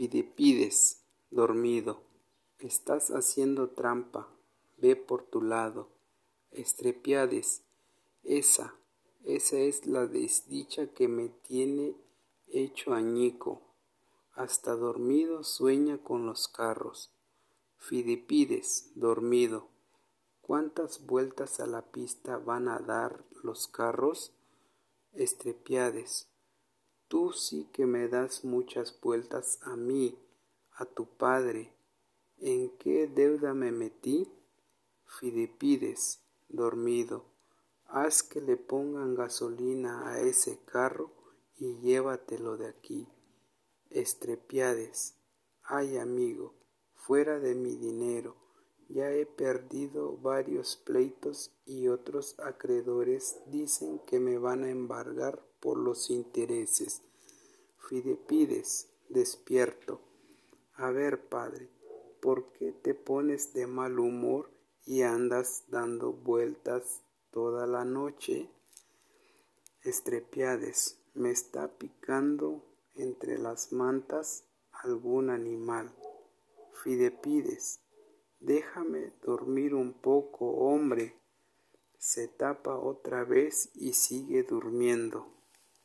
[0.00, 2.00] Fidipides, dormido,
[2.58, 4.30] estás haciendo trampa,
[4.78, 5.90] ve por tu lado.
[6.52, 7.64] Estripiades,
[8.22, 8.74] esa,
[9.24, 11.94] esa es la desdicha que me tiene
[12.48, 13.60] hecho añico.
[14.32, 17.10] Hasta dormido sueña con los carros.
[17.76, 19.68] Fidipides, dormido,
[20.40, 24.32] ¿cuántas vueltas a la pista van a dar los carros?
[25.12, 26.29] Estripiades,
[27.10, 30.16] tú sí que me das muchas vueltas a mí,
[30.76, 31.74] a tu padre.
[32.38, 34.32] ¿En qué deuda me metí?
[35.18, 37.24] Fidipides, dormido,
[37.86, 41.10] haz que le pongan gasolina a ese carro
[41.56, 43.08] y llévatelo de aquí.
[43.90, 45.16] Estrepiades,
[45.64, 46.54] ay amigo,
[46.94, 48.36] fuera de mi dinero,
[48.88, 55.76] ya he perdido varios pleitos y otros acreedores dicen que me van a embargar por
[55.78, 57.02] los intereses.
[57.88, 60.00] Fidipides, despierto.
[60.74, 61.68] A ver, padre,
[62.20, 64.50] ¿por qué te pones de mal humor
[64.86, 68.48] y andas dando vueltas toda la noche?
[69.82, 72.64] Estrepiades, me está picando
[72.94, 75.92] entre las mantas algún animal.
[76.84, 77.80] Fidepides,
[78.38, 81.20] déjame dormir un poco, hombre.
[81.98, 85.39] Se tapa otra vez y sigue durmiendo.